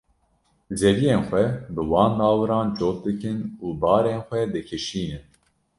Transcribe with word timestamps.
Zeviyên 0.79 1.21
xwe 1.27 1.43
bi 1.73 1.81
wan 1.91 2.11
lawiran 2.19 2.67
cot 2.77 2.97
dikin 3.05 3.39
û 3.65 3.65
barên 3.81 4.19
xwe 4.27 4.41
dikişînin. 4.53 5.23